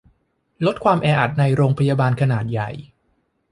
[0.65, 2.69] ลดความแออัดในโรงพยาบาลขนาดใหญ่